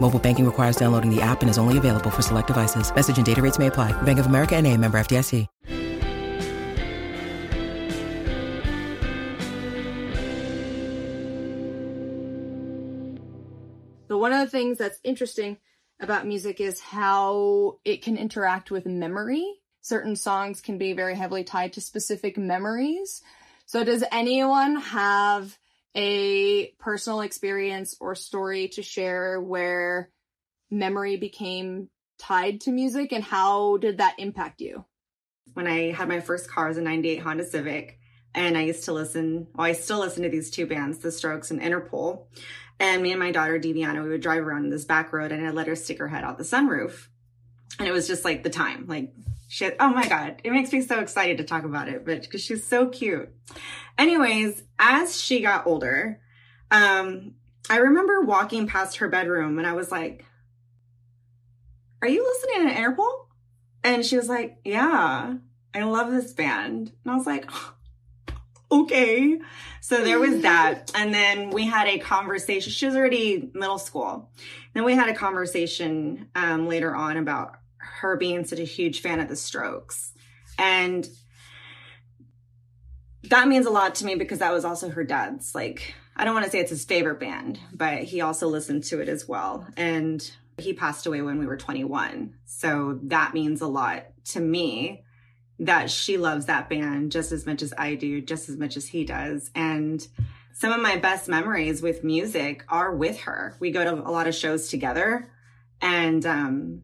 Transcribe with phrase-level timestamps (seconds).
[0.00, 2.94] Mobile banking requires downloading the app and is only available for select devices.
[2.94, 3.92] Message and data rates may apply.
[4.02, 5.46] Bank of America and a member FDIC.
[14.08, 15.58] So one of the things that's interesting
[16.00, 19.44] about music is how it can interact with memory.
[19.82, 23.22] Certain songs can be very heavily tied to specific memories.
[23.66, 25.58] So does anyone have
[25.98, 30.10] a personal experience or story to share where
[30.70, 31.88] memory became
[32.20, 34.84] tied to music and how did that impact you?
[35.54, 37.98] When I had my first car, was a 98 Honda Civic.
[38.32, 41.50] And I used to listen, well, I still listen to these two bands, The Strokes
[41.50, 42.26] and Interpol.
[42.78, 45.54] And me and my daughter, Deviana, we would drive around this back road and I'd
[45.54, 47.08] let her stick her head out the sunroof.
[47.80, 49.12] And it was just like the time, like
[49.48, 49.76] shit.
[49.80, 50.40] Oh my God.
[50.44, 53.30] It makes me so excited to talk about it, but because she's so cute.
[53.96, 56.20] Anyways, as she got older,
[56.70, 57.34] um,
[57.68, 60.24] I remember walking past her bedroom and I was like,
[62.00, 63.26] are you listening to Interpol?
[63.82, 65.34] And she was like, yeah,
[65.74, 66.92] I love this band.
[67.04, 67.50] And I was like,
[68.70, 69.40] okay.
[69.80, 70.92] So there was that.
[70.94, 72.70] And then we had a conversation.
[72.70, 74.30] She was already middle school.
[74.74, 77.56] Then we had a conversation um, later on about
[78.00, 80.12] her being such a huge fan of the strokes.
[80.58, 81.08] And
[83.24, 85.54] that means a lot to me because that was also her dad's.
[85.54, 89.00] Like, I don't want to say it's his favorite band, but he also listened to
[89.00, 89.66] it as well.
[89.76, 92.34] And he passed away when we were 21.
[92.44, 95.04] So that means a lot to me
[95.60, 98.88] that she loves that band just as much as I do, just as much as
[98.88, 99.50] he does.
[99.54, 100.06] And
[100.52, 103.56] some of my best memories with music are with her.
[103.60, 105.30] We go to a lot of shows together
[105.80, 106.82] and um,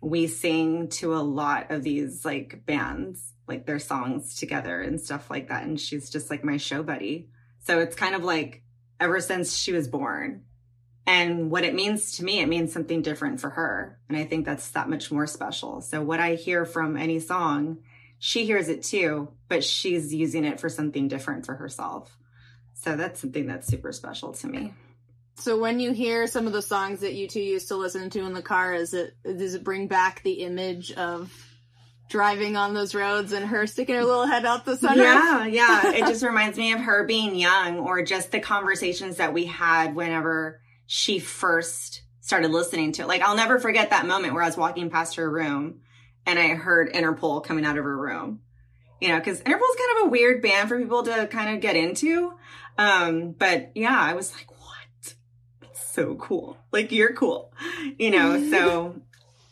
[0.00, 5.30] we sing to a lot of these like bands, like their songs together and stuff
[5.30, 5.64] like that.
[5.64, 7.28] And she's just like my show buddy.
[7.64, 8.62] So it's kind of like
[9.00, 10.44] ever since she was born.
[11.06, 13.98] And what it means to me, it means something different for her.
[14.08, 15.80] And I think that's that much more special.
[15.80, 17.78] So what I hear from any song,
[18.18, 22.18] she hears it too, but she's using it for something different for herself.
[22.74, 24.74] So that's something that's super special to me.
[25.38, 28.24] So when you hear some of the songs that you two used to listen to
[28.24, 31.32] in the car, is it does it bring back the image of
[32.08, 34.96] driving on those roads and her sticking her little head out the sunroof?
[34.96, 35.92] Yeah, yeah.
[35.92, 39.94] it just reminds me of her being young or just the conversations that we had
[39.94, 43.08] whenever she first started listening to it.
[43.08, 45.80] Like I'll never forget that moment where I was walking past her room
[46.26, 48.40] and I heard Interpol coming out of her room.
[49.00, 51.76] You know, because Interpol's kind of a weird band for people to kind of get
[51.76, 52.32] into.
[52.76, 54.48] Um, but yeah, I was like,
[55.98, 56.56] so cool.
[56.70, 57.52] Like you're cool.
[57.98, 59.00] You know, so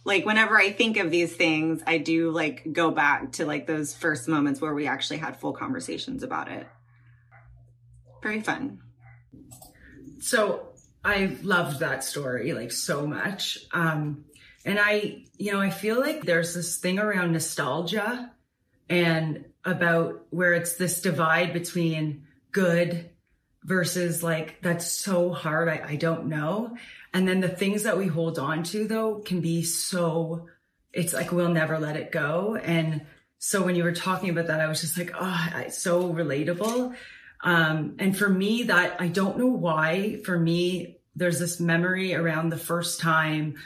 [0.04, 3.94] like whenever I think of these things, I do like go back to like those
[3.94, 6.66] first moments where we actually had full conversations about it.
[8.22, 8.80] Very fun.
[10.20, 10.68] So
[11.04, 13.58] I loved that story like so much.
[13.72, 14.24] Um,
[14.64, 18.32] and I, you know, I feel like there's this thing around nostalgia
[18.88, 23.10] and about where it's this divide between good
[23.66, 25.68] versus like that's so hard.
[25.68, 26.76] I, I don't know.
[27.12, 30.46] And then the things that we hold on to though can be so,
[30.92, 32.56] it's like we'll never let it go.
[32.62, 33.04] And
[33.38, 36.94] so when you were talking about that, I was just like, oh, it's so relatable.
[37.42, 42.50] Um, and for me, that I don't know why, for me, there's this memory around
[42.50, 43.56] the first time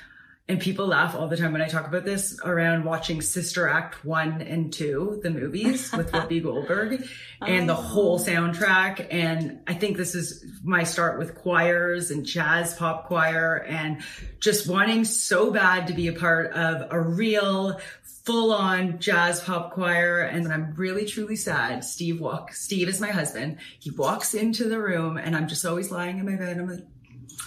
[0.51, 4.05] and people laugh all the time when I talk about this around watching Sister Act
[4.05, 7.07] 1 and 2, the movies with Whoopi Goldberg
[7.41, 7.81] and the oh.
[7.81, 9.07] whole soundtrack.
[9.13, 14.03] And I think this is my start with choirs and jazz pop choir and
[14.41, 19.73] just wanting so bad to be a part of a real full on jazz pop
[19.73, 20.19] choir.
[20.23, 21.85] And then I'm really truly sad.
[21.85, 23.59] Steve walk, Steve is my husband.
[23.79, 26.59] He walks into the room and I'm just always lying in my bed.
[26.59, 26.87] I'm like,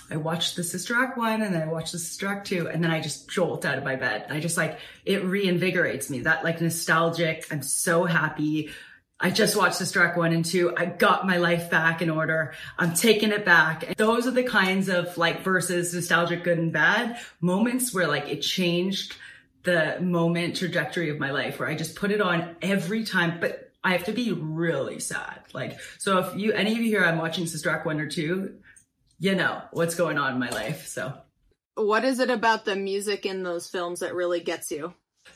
[0.10, 2.84] I watched the Sister Act one and then I watched the Sister Act two and
[2.84, 4.28] then I just jolt out of my bed.
[4.30, 6.22] I just like, it reinvigorates me.
[6.22, 8.70] That like nostalgic, I'm so happy.
[9.20, 10.76] I just watched Sister Act 1 and 2.
[10.76, 12.54] I got my life back in order.
[12.78, 13.88] I'm taking it back.
[13.88, 18.28] And those are the kinds of like versus nostalgic good and bad moments where like
[18.28, 19.16] it changed
[19.64, 23.40] the moment trajectory of my life where I just put it on every time.
[23.40, 25.42] But I have to be really sad.
[25.54, 28.56] Like, so if you, any of you here, I'm watching Sister Act 1 or 2,
[29.24, 30.86] you know what's going on in my life.
[30.86, 31.14] So
[31.76, 34.94] what is it about the music in those films that really gets you?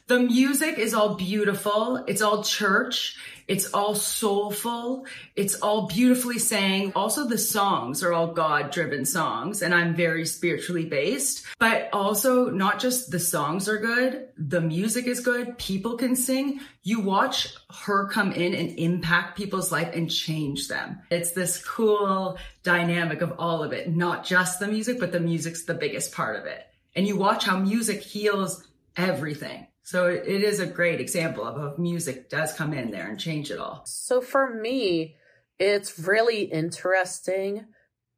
[0.07, 1.97] The music is all beautiful.
[2.07, 3.17] It's all church.
[3.45, 5.05] It's all soulful.
[5.35, 6.93] It's all beautifully sang.
[6.95, 11.45] Also, the songs are all God driven songs, and I'm very spiritually based.
[11.59, 15.57] But also, not just the songs are good, the music is good.
[15.57, 16.61] People can sing.
[16.83, 17.53] You watch
[17.85, 20.99] her come in and impact people's life and change them.
[21.11, 25.65] It's this cool dynamic of all of it, not just the music, but the music's
[25.65, 26.65] the biggest part of it.
[26.95, 29.67] And you watch how music heals everything.
[29.87, 33.51] So it is a great example of how music does come in there and change
[33.51, 33.83] it all.
[33.85, 35.15] So for me,
[35.59, 37.67] it's really interesting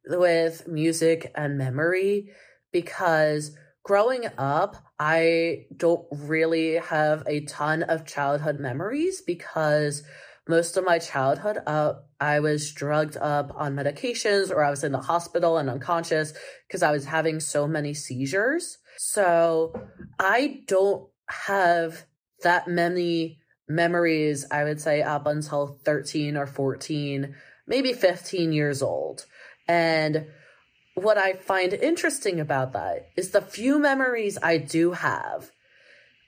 [0.04, 2.32] with music and memory
[2.72, 10.02] because growing up, I don't really have a ton of childhood memories because
[10.48, 14.90] most of my childhood, uh, I was drugged up on medications or I was in
[14.90, 16.32] the hospital and unconscious
[16.66, 18.78] because I was having so many seizures.
[18.98, 19.72] So
[20.18, 22.04] I don't have
[22.42, 23.38] that many
[23.68, 27.34] memories, I would say, up until 13 or 14,
[27.66, 29.26] maybe 15 years old.
[29.68, 30.26] And
[30.94, 35.50] what I find interesting about that is the few memories I do have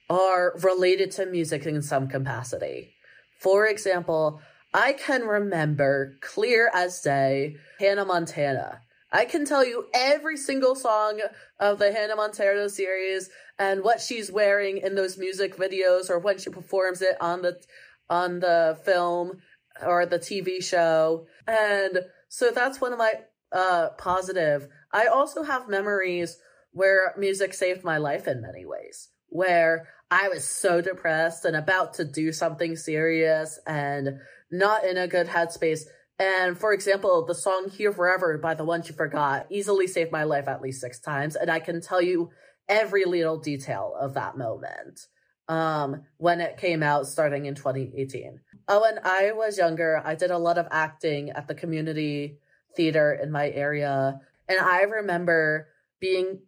[0.09, 2.95] are related to music in some capacity.
[3.39, 4.41] For example,
[4.73, 8.81] I can remember clear as day Hannah Montana.
[9.13, 11.21] I can tell you every single song
[11.61, 13.29] of the Hannah Montana series
[13.59, 17.61] and what she's wearing in those music videos or when she performs it on the
[18.09, 19.39] on the film
[19.87, 21.27] or the TV show.
[21.47, 23.13] And so that's one of my
[23.53, 24.69] uh positive.
[24.93, 26.39] I also have memories
[26.73, 29.11] where music saved my life in many ways.
[29.29, 34.21] Where I was so depressed and about to do something serious and
[34.51, 35.83] not in a good headspace
[36.23, 40.23] and for example, the song Here Forever by The Ones You Forgot easily saved my
[40.23, 41.35] life at least six times.
[41.35, 42.31] And I can tell you
[42.69, 45.01] every little detail of that moment
[45.49, 48.39] um, when it came out starting in 2018.
[48.69, 52.39] Oh, when I was younger, I did a lot of acting at the community
[52.77, 54.21] theater in my area.
[54.49, 56.43] And I remember being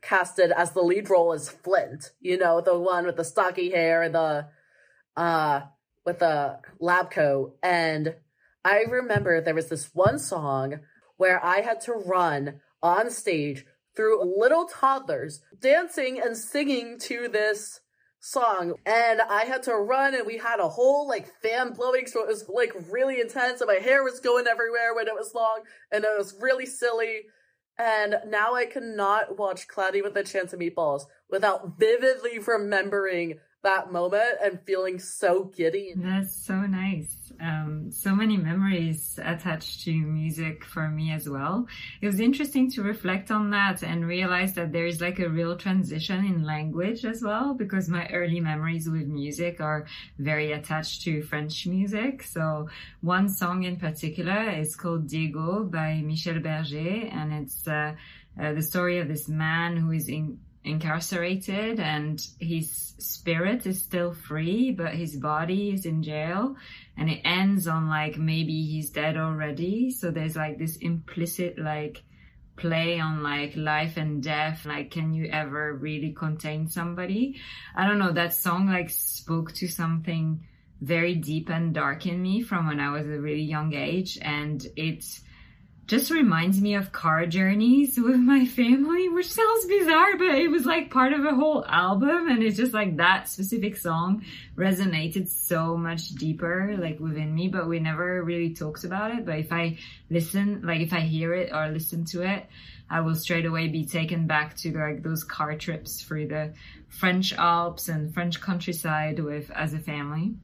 [0.00, 4.02] casted as the lead role as Flint, you know, the one with the stocky hair
[4.02, 4.48] and the,
[5.16, 5.60] uh,
[6.04, 7.56] with the lab coat.
[7.62, 8.16] And
[8.64, 10.80] I remember there was this one song
[11.16, 13.64] where I had to run on stage
[13.94, 17.80] through little toddlers dancing and singing to this
[18.20, 22.22] song and I had to run and we had a whole like fan blowing so
[22.22, 25.62] it was like really intense and my hair was going everywhere when it was long
[25.90, 27.22] and it was really silly
[27.78, 33.90] and now I cannot watch Cloudy with a Chance of Meatballs without vividly remembering that
[33.90, 35.94] moment and feeling so giddy.
[35.96, 37.21] That's so nice.
[37.42, 41.66] Um, so many memories attached to music for me as well.
[42.00, 45.56] It was interesting to reflect on that and realize that there is like a real
[45.56, 49.86] transition in language as well, because my early memories with music are
[50.18, 52.22] very attached to French music.
[52.22, 52.68] So
[53.00, 57.94] one song in particular is called Diego by Michel Berger, and it's uh,
[58.40, 64.12] uh, the story of this man who is in incarcerated and his spirit is still
[64.12, 66.56] free, but his body is in jail.
[66.96, 69.90] And it ends on like maybe he's dead already.
[69.90, 72.02] So there's like this implicit like
[72.56, 74.64] play on like life and death.
[74.64, 77.40] Like, can you ever really contain somebody?
[77.74, 78.12] I don't know.
[78.12, 80.46] That song like spoke to something
[80.80, 84.18] very deep and dark in me from when I was a really young age.
[84.20, 85.22] And it's,
[85.86, 90.64] just reminds me of car journeys with my family, which sounds bizarre, but it was
[90.64, 92.28] like part of a whole album.
[92.28, 94.24] And it's just like that specific song
[94.56, 99.26] resonated so much deeper, like within me, but we never really talked about it.
[99.26, 102.46] But if I listen, like if I hear it or listen to it,
[102.88, 106.54] I will straight away be taken back to like those car trips through the
[106.88, 110.34] French Alps and French countryside with as a family.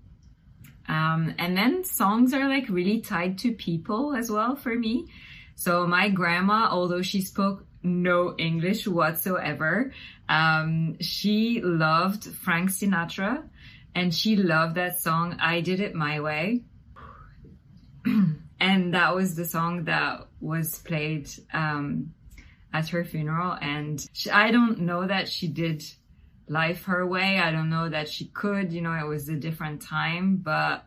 [0.89, 5.07] Um, and then songs are like really tied to people as well for me.
[5.59, 9.93] So my grandma, although she spoke no English whatsoever,
[10.29, 13.43] um, she loved Frank Sinatra
[13.93, 16.63] and she loved that song, I Did It My Way.
[18.61, 22.15] and that was the song that was played, um,
[22.73, 23.59] at her funeral.
[23.61, 25.83] And she, I don't know that she did
[26.47, 27.41] life her way.
[27.41, 30.85] I don't know that she could, you know, it was a different time, but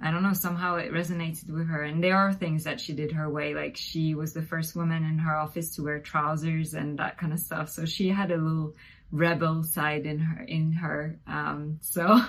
[0.00, 1.82] I don't know, somehow it resonated with her.
[1.82, 3.54] And there are things that she did her way.
[3.54, 7.32] Like she was the first woman in her office to wear trousers and that kind
[7.32, 7.68] of stuff.
[7.70, 8.74] So she had a little
[9.10, 11.18] rebel side in her, in her.
[11.26, 12.20] Um, so,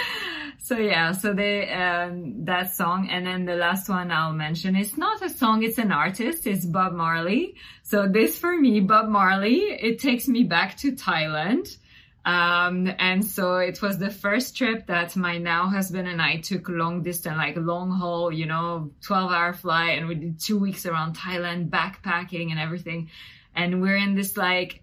[0.62, 3.08] so yeah, so they, um, that song.
[3.10, 6.46] And then the last one I'll mention, it's not a song, it's an artist.
[6.46, 7.56] It's Bob Marley.
[7.82, 11.76] So this for me, Bob Marley, it takes me back to Thailand.
[12.28, 16.68] Um, and so it was the first trip that my now husband and I took
[16.68, 19.98] long distance, like long haul, you know, 12 hour flight.
[19.98, 23.08] And we did two weeks around Thailand, backpacking and everything.
[23.54, 24.82] And we're in this like,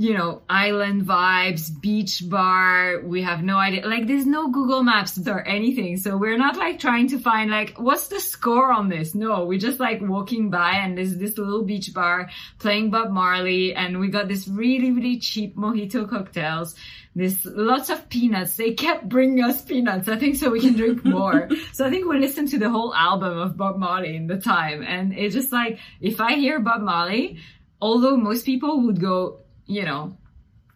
[0.00, 3.00] you know, island vibes, beach bar.
[3.02, 3.84] We have no idea.
[3.84, 5.96] Like there's no Google Maps or anything.
[5.96, 9.16] So we're not like trying to find like, what's the score on this?
[9.16, 13.74] No, we're just like walking by and there's this little beach bar playing Bob Marley
[13.74, 16.76] and we got this really, really cheap mojito cocktails.
[17.16, 18.56] There's lots of peanuts.
[18.56, 20.08] They kept bringing us peanuts.
[20.08, 21.48] I think so we can drink more.
[21.72, 24.84] so I think we listened to the whole album of Bob Marley in the time.
[24.84, 27.40] And it's just like, if I hear Bob Marley,
[27.80, 30.16] although most people would go, you know,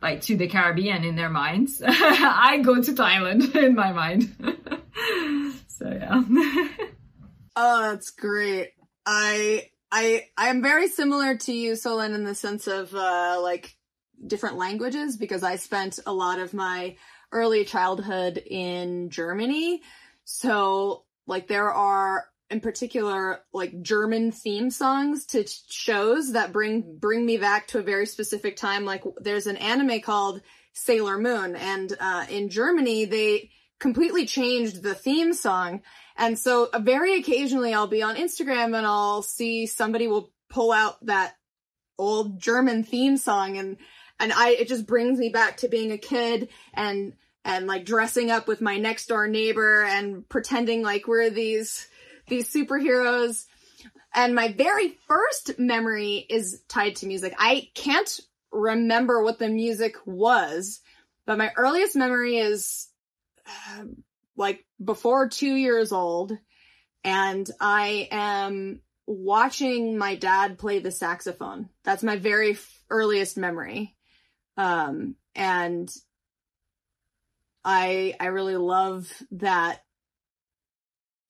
[0.01, 1.83] like to the Caribbean in their minds.
[1.87, 4.35] I go to Thailand in my mind.
[5.67, 6.23] so yeah.
[7.57, 8.71] oh, that's great.
[9.05, 13.75] I I I am very similar to you, Solène, in the sense of uh like
[14.25, 16.97] different languages because I spent a lot of my
[17.33, 19.83] early childhood in Germany.
[20.25, 27.25] So like there are in particular like German theme songs to shows that bring bring
[27.25, 28.85] me back to a very specific time.
[28.85, 30.43] Like there's an anime called
[30.75, 35.81] Sailor Moon, and uh, in Germany they completely changed the theme song.
[36.17, 40.71] And so uh, very occasionally I'll be on Instagram and I'll see somebody will pull
[40.71, 41.35] out that
[41.99, 43.79] old German theme song and
[44.21, 48.31] and I it just brings me back to being a kid and and like dressing
[48.31, 51.89] up with my next door neighbor and pretending like we're these
[52.29, 53.45] these superheroes.
[54.15, 57.35] And my very first memory is tied to music.
[57.39, 58.21] I can't
[58.53, 60.81] remember what the music was,
[61.27, 62.89] but my earliest memory is
[63.47, 63.85] uh,
[64.37, 66.37] like before two years old.
[67.05, 71.69] And I am watching my dad play the saxophone.
[71.85, 73.97] That's my very f- earliest memory.
[74.57, 75.91] Um, and
[77.65, 79.81] I, I really love that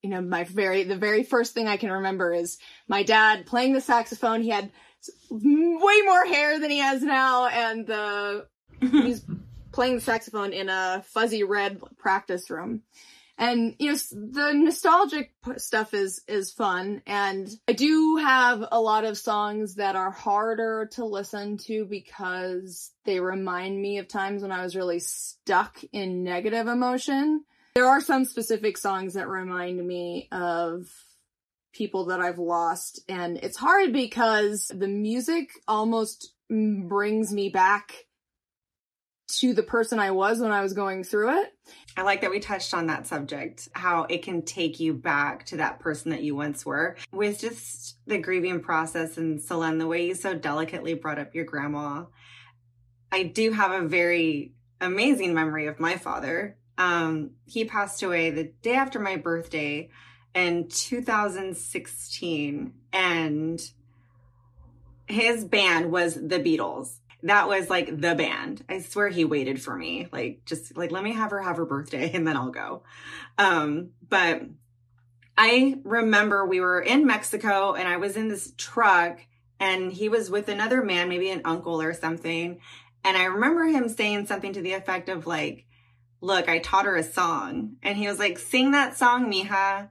[0.02, 3.72] you know, my very, the very first thing I can remember is my dad playing
[3.72, 4.42] the saxophone.
[4.42, 4.70] He had
[5.30, 8.46] way more hair than he has now, and the,
[8.80, 9.24] he's
[9.72, 12.82] playing the saxophone in a fuzzy red practice room.
[13.38, 17.02] And, you know, the nostalgic stuff is, is fun.
[17.06, 22.92] And I do have a lot of songs that are harder to listen to because
[23.04, 27.44] they remind me of times when I was really stuck in negative emotion.
[27.74, 30.88] There are some specific songs that remind me of
[31.72, 38.06] people that I've lost, and it's hard because the music almost brings me back
[39.40, 41.54] to the person I was when I was going through it.
[41.96, 45.56] I like that we touched on that subject, how it can take you back to
[45.56, 46.96] that person that you once were.
[47.10, 51.46] With just the grieving process and Solène, the way you so delicately brought up your
[51.46, 52.04] grandma,
[53.10, 58.50] I do have a very amazing memory of my father um, he passed away the
[58.62, 59.88] day after my birthday
[60.34, 63.70] in 2016 and
[65.06, 66.96] his band was the Beatles.
[67.22, 68.64] That was like the band.
[68.68, 70.08] I swear he waited for me.
[70.10, 72.82] Like just like let me have her have her birthday and then I'll go.
[73.38, 74.42] Um but
[75.38, 79.20] I remember we were in Mexico and I was in this truck
[79.60, 82.58] and he was with another man, maybe an uncle or something.
[83.04, 85.66] And I remember him saying something to the effect of like,
[86.22, 87.76] look, I taught her a song.
[87.82, 89.90] And he was like, sing that song, mija.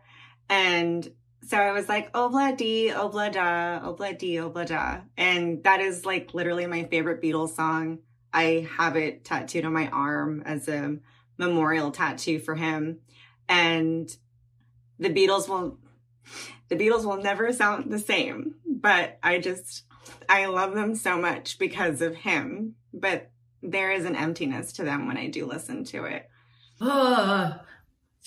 [0.50, 1.08] And
[1.46, 5.02] so I was like, oh, obla di, obla oh, da, oh, obla di, obla da.
[5.18, 8.00] And that is like literally my favorite Beatles song.
[8.34, 10.98] I have it tattooed on my arm as a
[11.38, 13.00] memorial tattoo for him.
[13.50, 14.10] And
[14.98, 15.80] the Beatles will,
[16.70, 19.84] the Beatles will never sound the same, but I just,
[20.30, 22.76] I love them so much because of him.
[22.94, 26.28] But there is an emptiness to them when I do listen to it.
[26.80, 27.60] Oh,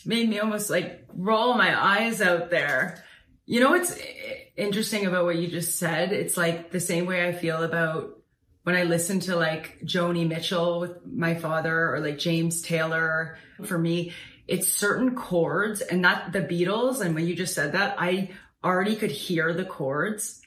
[0.06, 3.02] made me almost like roll my eyes out there.
[3.46, 3.98] You know what's
[4.56, 6.12] interesting about what you just said?
[6.12, 8.18] It's like the same way I feel about
[8.62, 13.36] when I listen to like Joni Mitchell with my father or like James Taylor.
[13.64, 14.12] For me,
[14.46, 17.00] it's certain chords and not the Beatles.
[17.00, 18.30] And when you just said that, I
[18.62, 20.40] already could hear the chords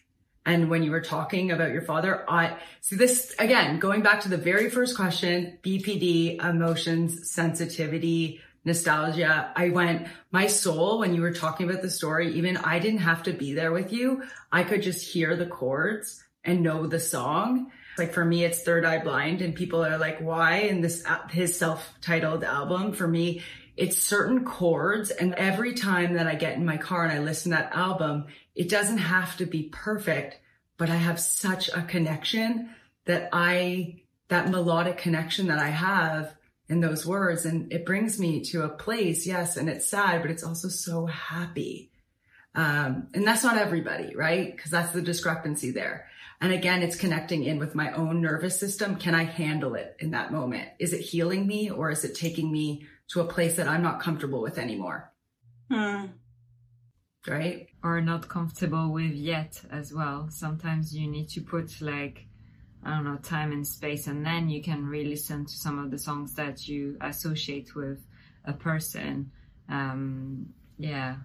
[0.47, 4.29] and when you were talking about your father, I see this again, going back to
[4.29, 9.51] the very first question, BPD, emotions, sensitivity, nostalgia.
[9.57, 13.23] I went, my soul, when you were talking about the story, even I didn't have
[13.23, 14.23] to be there with you.
[14.49, 17.69] I could just hear the chords and know the song.
[17.97, 20.59] Like for me, it's Third Eye Blind, and people are like, why?
[20.59, 23.41] And this, his self titled album, for me,
[23.75, 25.11] it's certain chords.
[25.11, 28.27] And every time that I get in my car and I listen to that album,
[28.57, 30.39] it doesn't have to be perfect,
[30.77, 32.71] but I have such a connection
[33.05, 36.33] that I, that melodic connection that I have
[36.67, 37.45] in those words.
[37.45, 41.05] And it brings me to a place, yes, and it's sad, but it's also so
[41.05, 41.91] happy.
[42.55, 44.55] Um, and that's not everybody, right?
[44.55, 46.07] Because that's the discrepancy there.
[46.41, 48.95] And again, it's connecting in with my own nervous system.
[48.95, 50.69] Can I handle it in that moment?
[50.79, 54.01] Is it healing me or is it taking me to a place that I'm not
[54.01, 55.11] comfortable with anymore?
[55.71, 56.07] Hmm.
[57.27, 57.67] Right?
[57.83, 60.29] Or not comfortable with yet as well.
[60.29, 62.27] Sometimes you need to put like
[62.83, 65.99] I don't know, time and space, and then you can re-listen to some of the
[65.99, 68.05] songs that you associate with
[68.45, 69.31] a person.
[69.67, 71.17] Um, yeah.